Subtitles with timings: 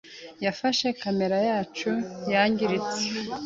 [0.45, 1.91] yafashe kamere yacu
[2.33, 3.01] yangiritse.